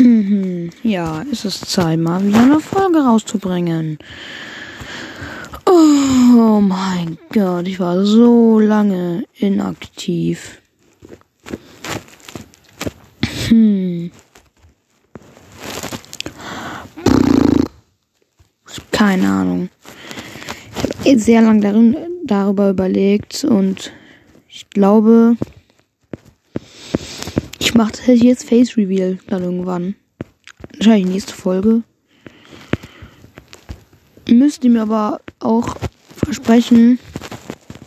Mhm. 0.00 0.70
Ja, 0.82 1.22
es 1.30 1.44
ist 1.44 1.66
Zeit, 1.66 1.98
mal 1.98 2.26
wieder 2.26 2.42
eine 2.42 2.60
Folge 2.60 3.00
rauszubringen. 3.00 3.98
Oh 5.66 6.60
mein 6.60 7.18
Gott, 7.32 7.68
ich 7.68 7.78
war 7.78 8.04
so 8.04 8.58
lange 8.58 9.24
inaktiv. 9.34 10.60
Hm. 13.48 14.10
Keine 18.90 19.28
Ahnung. 19.28 19.68
Ich 20.76 20.82
habe 20.82 21.08
eh 21.08 21.16
sehr 21.16 21.42
lange 21.42 22.08
darüber 22.24 22.70
überlegt 22.70 23.44
und 23.44 23.92
ich 24.48 24.70
glaube, 24.70 25.36
ich 27.80 27.86
mache 27.86 28.12
jetzt 28.12 28.46
Face 28.46 28.76
Reveal 28.76 29.18
dann 29.28 29.42
irgendwann. 29.42 29.94
Wahrscheinlich 30.76 31.06
nächste 31.06 31.32
Folge. 31.32 31.82
Müsst 34.28 34.64
ihr 34.64 34.70
mir 34.70 34.82
aber 34.82 35.20
auch 35.38 35.76
versprechen, 36.14 36.98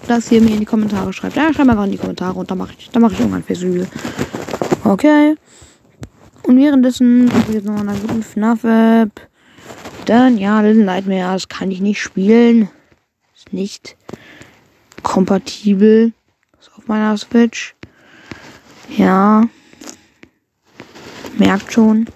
dass 0.07 0.31
ihr 0.31 0.41
mir 0.41 0.53
in 0.53 0.61
die 0.61 0.65
Kommentare 0.65 1.13
schreibt. 1.13 1.35
Ja, 1.35 1.53
schreibt 1.53 1.69
einfach 1.69 1.85
in 1.85 1.91
die 1.91 1.97
Kommentare 1.97 2.39
und 2.39 2.49
dann 2.49 2.57
mache 2.57 2.73
ich, 2.77 2.89
dann 2.89 3.03
mache 3.03 3.13
ich 3.13 3.19
irgendwann 3.19 3.43
Face 3.43 3.61
Reveal. 3.61 3.87
Okay. 4.83 5.35
Und 6.41 6.57
währenddessen 6.57 7.29
gucke 7.29 7.45
ich 7.49 7.55
jetzt 7.55 7.65
noch 7.65 7.79
einer 7.79 7.93
guten 7.93 8.23
FNAF-App. 8.23 9.29
Dann, 10.05 10.37
ja, 10.37 10.59
Little 10.61 10.83
Nightmares 10.83 11.47
kann 11.47 11.69
ich 11.69 11.81
nicht 11.81 12.01
spielen. 12.01 12.67
Ist 13.35 13.53
nicht 13.53 13.95
kompatibel. 15.03 16.13
Ist 16.59 16.71
auf 16.75 16.87
meiner 16.87 17.15
Switch. 17.15 17.75
Ja. 18.97 19.43
Merkt 21.37 21.73
schon. 21.73 22.07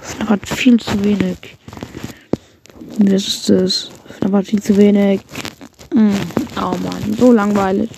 FNAF 0.00 0.28
hat 0.28 0.48
viel 0.48 0.78
zu 0.78 1.02
wenig. 1.02 1.56
Was 2.98 3.26
ist 3.26 3.48
das? 3.48 3.90
FNAF 4.18 4.32
hat 4.32 4.46
viel 4.46 4.62
zu 4.62 4.76
wenig. 4.76 5.20
Mm. 5.94 6.10
Oh 6.56 6.76
Mann, 6.82 7.14
so 7.18 7.32
langweilig. 7.32 7.90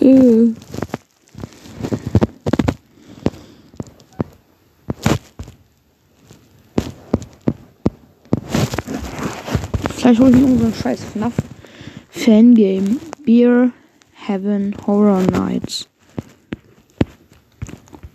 Äh. 0.00 0.54
Vielleicht 9.96 10.20
hole 10.20 10.30
ich 10.30 10.40
irgendeinen 10.40 10.74
scheiß 10.74 11.00
FNAF 11.12 11.34
Fangame. 12.08 12.96
Beer 13.24 13.70
Heaven 14.14 14.74
Horror 14.86 15.20
Nights. 15.22 15.88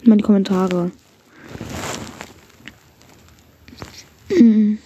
Mal 0.06 0.18
die 0.18 0.24
Kommentare. 0.24 0.92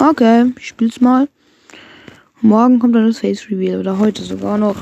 Okay, 0.00 0.52
ich 0.58 0.68
spiel's 0.68 1.00
mal. 1.00 1.28
Morgen 2.42 2.78
kommt 2.78 2.94
dann 2.94 3.06
das 3.06 3.20
Face 3.20 3.48
Reveal 3.48 3.80
oder 3.80 3.98
heute 3.98 4.22
sogar 4.22 4.58
noch. 4.58 4.76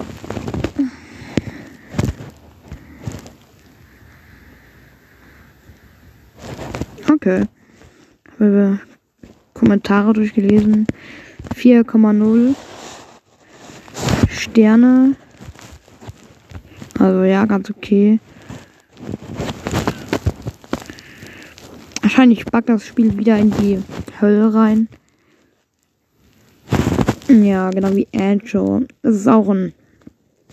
Okay. 7.08 7.44
Habe 8.40 8.80
Kommentare 9.54 10.12
durchgelesen. 10.12 10.88
4,0 11.54 12.56
Sterne. 14.28 15.14
Also 17.02 17.24
ja, 17.24 17.44
ganz 17.46 17.68
okay. 17.68 18.20
Wahrscheinlich 22.00 22.44
backt 22.44 22.68
das 22.68 22.86
Spiel 22.86 23.18
wieder 23.18 23.36
in 23.38 23.50
die 23.50 23.82
Hölle 24.20 24.54
rein. 24.54 24.88
Ja, 27.26 27.70
genau 27.70 27.90
wie 27.96 28.06
Ancho. 28.16 28.82
Das 29.02 29.16
ist 29.16 29.26
auch 29.26 29.48
ein, 29.48 29.74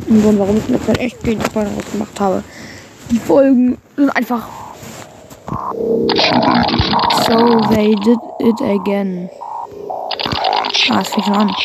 Grund, 0.08 0.40
warum 0.40 0.58
ich 0.58 0.68
mir 0.70 0.80
halt 0.88 0.98
echt 0.98 1.24
wenig 1.24 1.44
Folgen 1.54 1.70
rausgemacht 1.76 2.20
habe. 2.20 2.44
Die 3.12 3.20
Folgen 3.20 3.78
sind 3.96 4.10
einfach. 4.10 4.48
So 7.28 7.60
they 7.70 7.94
did 7.94 8.18
it 8.40 8.60
again. 8.62 9.30
Ah, 10.90 11.02
es 11.02 11.10
fängt 11.10 11.28
schon 11.28 11.36
an. 11.36 11.56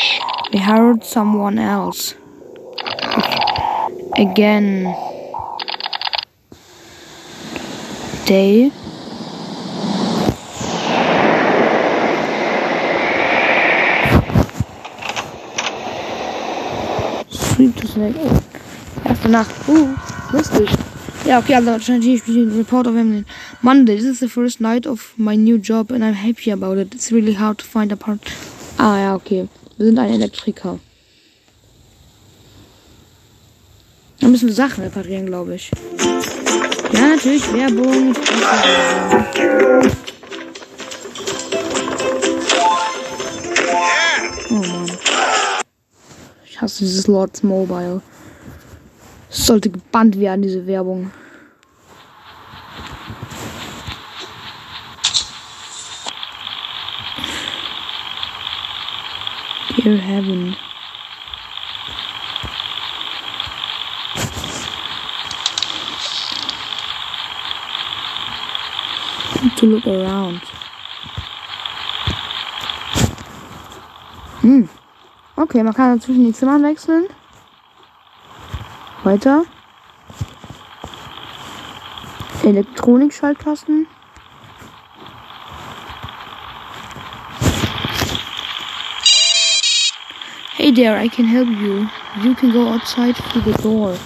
We 0.52 0.58
hired 0.58 1.02
someone 1.02 1.58
else. 1.58 2.16
Again. 4.16 4.94
They 8.26 8.70
Sweep 17.30 17.76
to 17.76 17.86
Snake. 17.88 18.16
Oh. 18.18 18.42
Erste 19.04 19.28
Nacht. 19.28 19.50
Uh, 19.68 19.88
lustig. 20.32 20.68
Ja, 21.26 21.38
okay, 21.38 21.64
wahrscheinlich 21.64 22.20
spiele 22.20 22.50
ich 22.50 22.56
Report 22.56 22.86
of 22.86 22.94
Emily. 22.94 23.24
Monday, 23.62 23.96
this 23.96 24.04
is 24.04 24.20
the 24.20 24.28
first 24.28 24.60
night 24.60 24.86
of 24.86 25.12
my 25.16 25.34
new 25.34 25.58
job 25.58 25.90
and 25.90 26.04
I'm 26.04 26.14
happy 26.14 26.50
about 26.50 26.78
it. 26.78 26.94
It's 26.94 27.10
really 27.10 27.34
hard 27.34 27.58
to 27.58 27.64
find 27.64 27.90
a 27.90 27.96
part. 27.96 28.20
Ah, 28.78 28.98
ja, 28.98 29.14
okay. 29.16 29.48
Wir 29.76 29.86
sind 29.86 29.98
ein 29.98 30.10
Elektriker. 30.10 30.78
Da 34.24 34.30
müssen 34.30 34.48
wir 34.48 34.54
Sachen 34.54 34.82
reparieren, 34.84 35.26
glaube 35.26 35.56
ich. 35.56 35.70
Ja, 36.94 37.08
natürlich, 37.08 37.52
Werbung. 37.52 38.14
Oh 44.48 44.54
Mann. 44.54 44.90
Ich 46.46 46.58
hasse 46.58 46.84
dieses 46.84 47.06
Lords 47.06 47.42
Mobile. 47.42 48.00
Es 49.28 49.44
sollte 49.44 49.68
gebannt 49.68 50.18
werden, 50.18 50.40
diese 50.40 50.66
Werbung. 50.66 51.10
Dear 59.76 59.98
Heaven. 59.98 60.56
To 69.50 69.66
look 69.66 69.86
around. 69.86 70.40
Hm. 74.40 74.68
Okay, 75.36 75.62
man 75.62 75.74
kann 75.74 76.00
zwischen 76.00 76.24
die 76.24 76.32
Zimmern 76.32 76.62
wechseln. 76.62 77.06
Weiter. 79.02 79.44
Elektronik-Schaltkasten. 82.42 83.86
Hey 90.56 90.70
there, 90.72 90.96
I 90.96 91.08
can 91.08 91.26
help 91.26 91.48
you. 91.48 91.88
You 92.22 92.34
can 92.34 92.52
go 92.52 92.68
outside 92.68 93.16
through 93.16 93.42
the 93.42 93.62
door. 93.62 93.96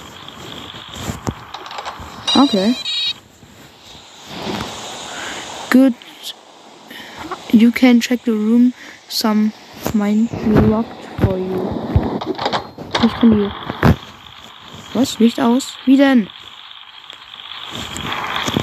Okay. 2.37 2.75
Good. 5.71 5.95
You 7.53 7.73
can 7.73 8.01
check 8.01 8.25
the 8.25 8.33
room. 8.33 8.73
Some 9.09 9.53
be 9.93 10.29
locked 10.67 11.05
for 11.21 11.37
you. 11.37 11.69
Ich 13.05 13.12
kann 13.15 13.31
die. 13.31 13.51
Was? 14.95 15.19
Licht 15.19 15.39
aus? 15.39 15.77
Wie 15.84 15.99
denn? 15.99 16.29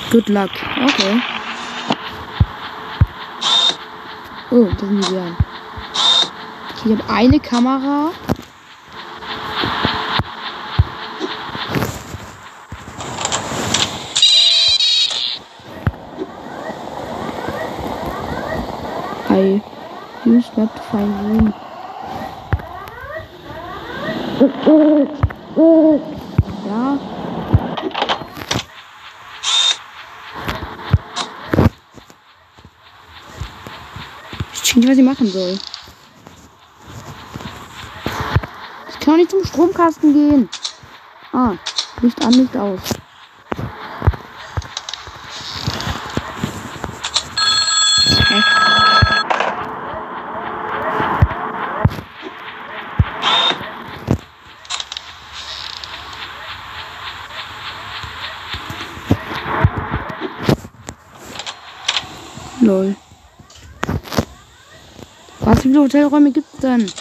Good 0.09 0.29
luck. 0.29 0.49
Okay. 0.83 1.21
Oh, 4.49 4.65
das 4.65 4.79
sind 4.79 5.05
die 5.05 5.11
Bären. 5.11 5.37
Ich 6.85 6.91
habe 6.91 7.13
eine 7.13 7.39
Kamera. 7.39 8.11
Find 20.41 21.11
room. 21.21 21.53
Ja. 26.67 26.99
Ich 34.53 34.61
weiß 34.61 34.75
nicht, 34.75 34.89
was 34.89 34.97
ich 34.97 35.03
machen 35.03 35.27
soll. 35.27 35.57
Ich 38.89 38.99
kann 38.99 39.13
auch 39.13 39.17
nicht 39.17 39.29
zum 39.29 39.45
Stromkasten 39.45 40.13
gehen. 40.13 40.49
Ah, 41.31 41.53
Licht 42.01 42.21
an, 42.25 42.33
Licht 42.33 42.57
aus. 42.57 42.81
Lol. 62.65 62.95
Was, 65.41 65.57
wie 65.57 65.61
viele 65.61 65.81
Hotelräume 65.81 66.31
gibt's 66.31 66.57
denn? 66.57 66.91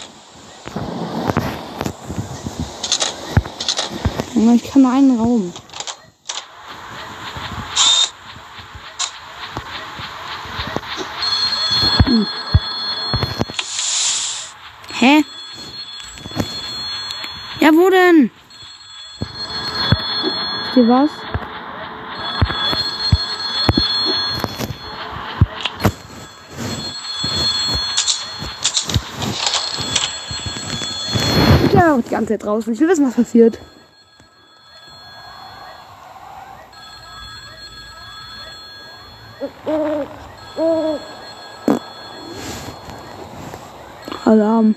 Ich 4.53 4.71
kann 4.71 4.83
nur 4.83 4.91
einen 4.91 5.19
Raum. 5.19 5.51
Hm. 12.05 12.27
Hä? 14.99 15.25
Ja, 17.59 17.69
wo 17.73 17.89
denn? 17.89 18.29
Hier 20.75 20.87
was? 20.87 21.09
Ich 31.63 31.71
bin 31.71 31.81
auch 31.81 32.01
die 32.01 32.04
ganze 32.15 32.33
Zeit 32.33 32.43
draußen. 32.43 32.73
Ich 32.73 32.79
will 32.79 32.87
wissen, 32.87 33.05
was 33.05 33.15
passiert. 33.15 33.59
Alarm. 44.23 44.75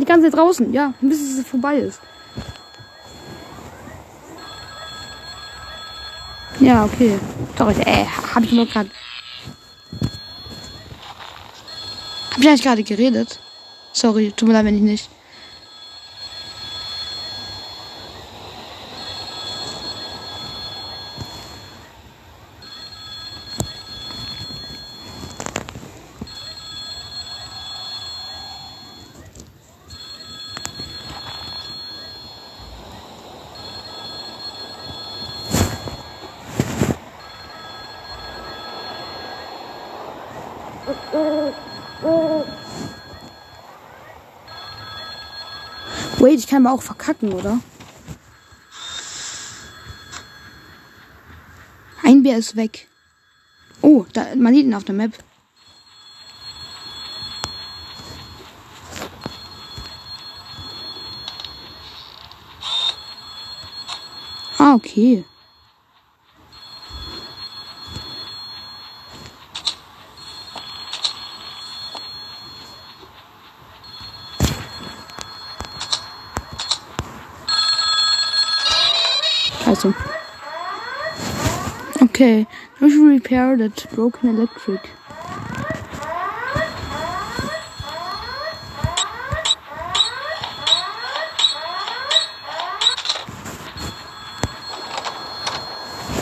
Die 0.00 0.04
ganze 0.04 0.30
Zeit 0.30 0.38
draußen. 0.38 0.72
Ja, 0.72 0.94
bis 1.00 1.38
es 1.38 1.46
vorbei 1.46 1.76
ist. 1.76 2.00
Ja, 6.60 6.84
okay. 6.84 7.18
Sorry, 7.56 7.74
äh, 7.80 8.04
hab 8.04 8.42
ich 8.42 8.52
nur 8.52 8.66
gerade. 8.66 8.90
Hab 12.30 12.38
ich 12.38 12.48
eigentlich 12.48 12.62
gerade 12.62 12.82
geredet? 12.82 13.38
Sorry, 13.92 14.32
tut 14.32 14.48
mir 14.48 14.54
leid, 14.54 14.64
wenn 14.64 14.76
ich 14.76 14.82
nicht. 14.82 15.10
Ich 46.36 46.48
kann 46.48 46.66
aber 46.66 46.74
auch 46.74 46.82
verkacken, 46.82 47.32
oder? 47.32 47.60
Ein 52.02 52.24
Bär 52.24 52.38
ist 52.38 52.56
weg. 52.56 52.88
Oh, 53.80 54.04
da, 54.12 54.34
man 54.34 54.52
sieht 54.52 54.66
ihn 54.66 54.74
auf 54.74 54.84
der 54.84 54.96
Map. 54.96 55.12
Ah, 64.58 64.74
okay. 64.74 65.24
Also. 79.66 79.94
Okay. 82.14 82.46
Should 82.78 82.92
we 82.92 83.14
repair 83.14 83.56
that 83.56 83.90
broken 83.90 84.28
electric? 84.28 84.88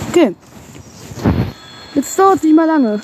Okay. 0.09 0.35
Jetzt 1.95 2.19
dauert 2.19 2.37
es 2.37 2.43
nicht 2.43 2.57
mal 2.57 2.67
lange. 2.67 3.03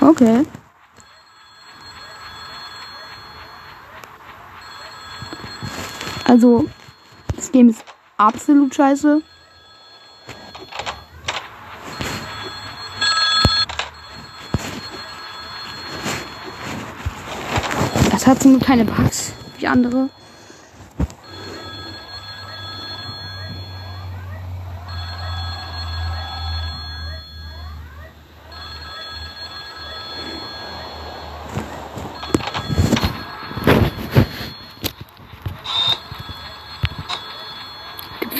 Okay. 0.00 0.44
Also, 6.24 6.68
das 7.36 7.52
Game 7.52 7.68
ist 7.68 7.91
absolut 8.22 8.74
scheiße. 8.74 9.20
Das 18.10 18.26
hat 18.26 18.40
zum 18.40 18.52
Glück 18.52 18.64
keine 18.64 18.84
Bugs 18.84 19.32
wie 19.58 19.66
andere. 19.66 20.08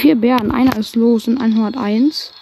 Vier 0.02 0.16
Bären. 0.16 0.50
Einer 0.50 0.76
ist 0.76 0.96
los 0.96 1.28
und 1.28 1.38
101. 1.40 2.32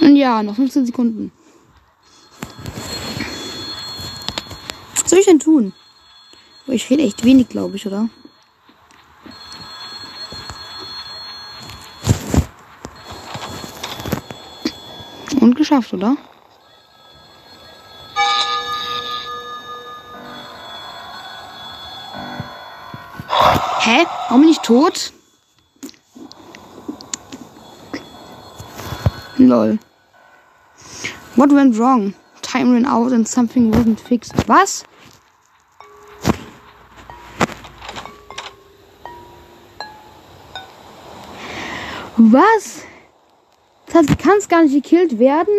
Und 0.00 0.14
ja, 0.14 0.40
noch 0.44 0.54
15 0.54 0.86
Sekunden. 0.86 1.32
Was 4.94 5.10
soll 5.10 5.18
ich 5.18 5.26
denn 5.26 5.40
tun? 5.40 5.72
Oh, 6.68 6.72
ich 6.72 6.88
rede 6.88 7.02
echt 7.02 7.24
wenig, 7.24 7.48
glaube 7.48 7.74
ich, 7.74 7.84
oder? 7.88 8.08
Und 15.40 15.56
geschafft, 15.56 15.92
oder? 15.92 16.16
Hä? 23.86 24.04
Warum 24.28 24.40
bin 24.40 24.50
ich 24.50 24.58
tot? 24.58 25.12
Lol. 29.38 29.78
What 31.36 31.52
went 31.52 31.78
wrong? 31.78 32.14
Time 32.42 32.72
ran 32.72 32.84
out 32.84 33.12
and 33.12 33.28
something 33.28 33.72
wasn't 33.72 34.00
fixed. 34.00 34.48
Was? 34.48 34.84
Was? 42.16 42.82
Das 43.86 43.94
heißt, 43.94 44.10
du 44.10 44.16
kannst 44.16 44.48
gar 44.48 44.62
nicht 44.62 44.74
gekillt 44.74 45.20
werden? 45.20 45.54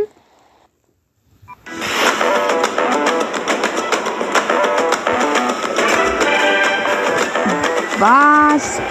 Was? 8.57 8.81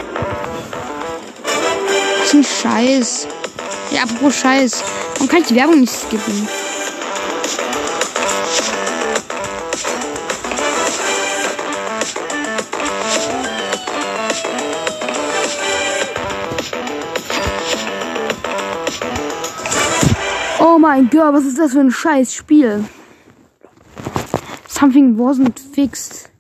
Ist 2.23 2.35
ein 2.35 2.45
Scheiß. 2.45 3.27
Ja, 3.91 4.05
apropos 4.05 4.37
Scheiß. 4.37 4.85
Warum 5.15 5.29
kann 5.29 5.41
ich 5.41 5.49
die 5.49 5.57
Werbung 5.57 5.81
nicht 5.81 5.93
skippen? 5.93 6.49
Oh 20.61 20.79
mein 20.79 21.11
Gott, 21.11 21.35
was 21.35 21.45
ist 21.45 21.59
das 21.59 21.73
für 21.73 21.81
ein 21.81 21.91
scheiß 21.91 22.33
Spiel? 22.33 22.85
Something 24.69 25.17
wasn't 25.17 25.59
fixed. 25.59 26.31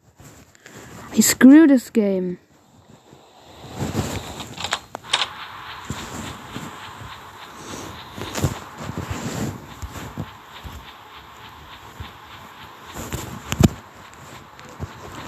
I 1.18 1.22
screw 1.22 1.66
this 1.66 1.92
game. 1.92 2.38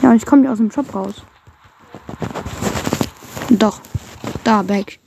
Ja, 0.09 0.15
ich 0.15 0.25
komme 0.25 0.41
nicht 0.41 0.50
aus 0.50 0.57
dem 0.57 0.71
Shop 0.71 0.95
raus. 0.95 1.17
Doch. 3.50 3.79
Da, 4.43 4.62
back. 4.62 4.99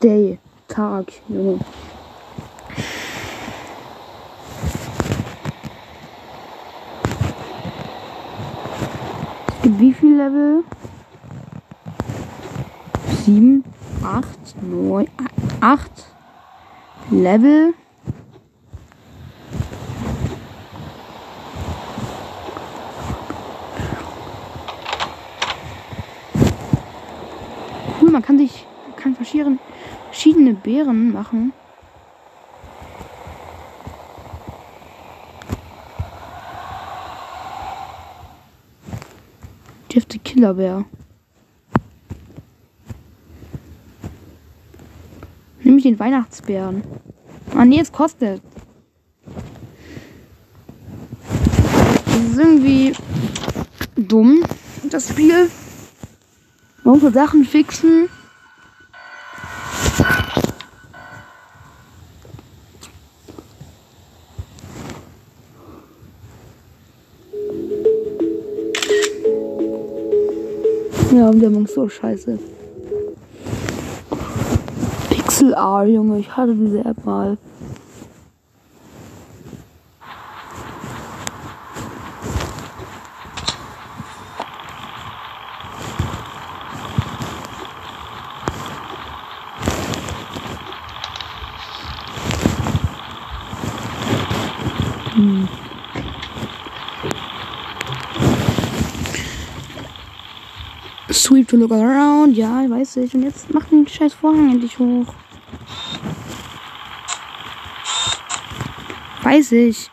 Day. 0.00 0.38
Tag, 0.68 1.06
Junge. 1.28 1.58
Es 9.48 9.62
gibt 9.62 9.80
wie 9.80 9.92
viel 9.92 10.16
Level? 10.16 10.62
Sieben, 13.24 13.64
acht, 14.04 14.62
neun, 14.62 15.08
acht 15.60 16.06
Level. 17.10 17.74
Man 28.14 28.22
kann 28.22 28.38
sich, 28.38 28.64
kann 28.96 29.14
verschiedene, 29.16 29.58
verschiedene 30.06 30.54
Beeren 30.54 31.12
machen. 31.12 31.52
Jeff 39.90 40.06
the 40.10 40.18
Killerbär. 40.18 40.84
Nimm 45.62 45.78
ich 45.78 45.82
den 45.82 45.98
Weihnachtsbären. 45.98 46.84
Ah 47.54 47.64
nee, 47.64 47.80
es 47.80 47.90
kostet. 47.90 48.42
Das 52.06 52.16
ist 52.16 52.38
irgendwie 52.38 52.92
dumm, 53.96 54.44
das 54.88 55.08
Spiel. 55.08 55.50
Muss 56.86 57.00
Sachen 57.14 57.44
fixen. 57.44 58.10
Ja, 71.10 71.32
Werbung 71.40 71.64
ist 71.64 71.74
so 71.74 71.88
scheiße. 71.88 72.38
Pixel 75.08 75.54
R, 75.54 75.86
Junge, 75.86 76.18
ich 76.18 76.36
hatte 76.36 76.54
diese 76.54 76.84
App 76.84 77.02
mal. 77.06 77.38
Sweep 101.24 101.48
to 101.48 101.56
look 101.56 101.72
around, 101.72 102.36
ja, 102.36 102.68
weiß 102.68 102.98
ich. 102.98 103.14
Und 103.14 103.22
jetzt 103.22 103.52
mach 103.54 103.64
den 103.64 103.88
scheiß 103.88 104.12
Vorhang 104.12 104.50
endlich 104.50 104.78
hoch. 104.78 105.14
Weiß 109.22 109.52
ich. 109.52 109.90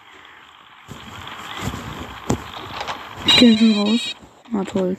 Ich 3.25 3.37
gehe 3.37 3.57
schon 3.57 3.79
raus. 3.79 4.13
Na 4.49 4.65
toll. 4.65 4.97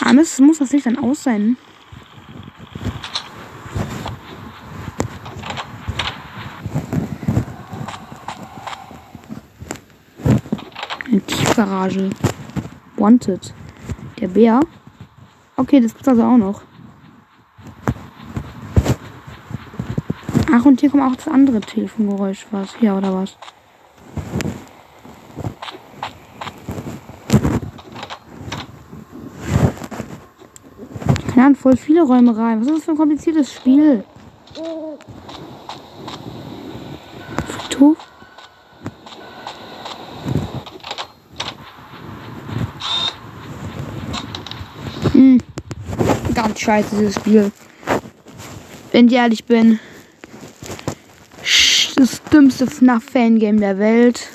Aber 0.00 0.20
es 0.20 0.40
muss 0.40 0.58
das 0.58 0.72
Licht 0.72 0.86
dann 0.86 0.98
aus 0.98 1.22
sein. 1.22 1.56
Eine 11.12 11.20
Tiefgarage. 11.62 12.10
Wanted. 12.96 13.54
Der 14.20 14.28
Bär. 14.28 14.60
Okay, 15.56 15.80
das 15.80 15.92
gibt's 15.92 16.08
also 16.08 16.22
auch 16.22 16.36
noch. 16.36 16.62
Ach, 20.52 20.64
und 20.64 20.80
hier 20.80 20.90
kommt 20.90 21.02
auch 21.02 21.16
das 21.16 21.28
andere 21.28 21.60
Telefongeräusch. 21.60 22.46
Was? 22.50 22.74
Hier 22.76 22.94
oder 22.94 23.14
was? 23.14 23.36
Keine 31.28 31.46
Ahnung, 31.46 31.56
voll 31.56 31.76
viele 31.76 32.02
Räume 32.02 32.36
rein. 32.36 32.60
Was 32.60 32.66
ist 32.66 32.76
das 32.76 32.84
für 32.84 32.90
ein 32.90 32.96
kompliziertes 32.96 33.52
Spiel? 33.52 34.04
Friedhof? 37.46 37.96
Hm. 45.12 45.38
Ganz 46.34 46.51
scheiße, 46.62 46.96
dieses 46.96 47.16
Spiel. 47.16 47.50
Wenn 48.92 49.08
ich 49.08 49.14
ehrlich 49.14 49.44
bin. 49.44 49.80
Das 51.96 52.22
dümmste 52.32 52.66
FNAF-Fangame 52.66 53.58
der 53.58 53.78
Welt. 53.78 54.28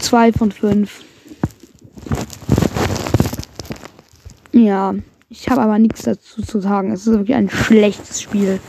Zwei 0.00 0.32
von 0.32 0.52
fünf. 0.52 1.02
Ja, 4.52 4.94
ich 5.28 5.48
habe 5.48 5.62
aber 5.62 5.78
nichts 5.78 6.02
dazu 6.02 6.42
zu 6.42 6.60
sagen. 6.60 6.90
Es 6.92 7.06
ist 7.06 7.12
wirklich 7.12 7.36
ein 7.36 7.50
schlechtes 7.50 8.20
Spiel. 8.20 8.60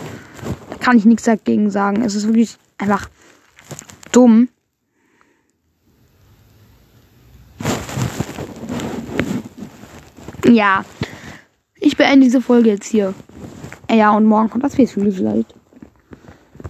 Da 0.69 0.75
kann 0.77 0.97
ich 0.97 1.05
nichts 1.05 1.23
dagegen 1.23 1.71
sagen. 1.71 2.03
Es 2.03 2.15
ist 2.15 2.27
wirklich 2.27 2.57
einfach 2.77 3.09
dumm. 4.11 4.49
Ja, 10.45 10.83
ich 11.79 11.97
beende 11.97 12.25
diese 12.25 12.41
Folge 12.41 12.69
jetzt 12.69 12.87
hier. 12.87 13.13
Ja, 13.91 14.15
und 14.15 14.25
morgen 14.25 14.49
kommt 14.49 14.63
das 14.63 14.75
Face 14.75 14.91
vielleicht. 14.93 15.55